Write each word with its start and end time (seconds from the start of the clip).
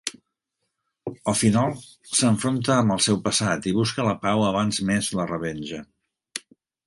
Al 1.31 1.35
final, 1.41 1.75
s'enfronta 2.19 2.73
amb 2.77 2.95
el 2.95 3.03
seu 3.07 3.19
passat 3.27 3.69
i 3.71 3.75
busca 3.79 4.07
la 4.09 4.15
pau 4.25 4.45
abans 4.49 4.83
més 4.91 5.11
la 5.19 5.27
revenja. 5.35 5.83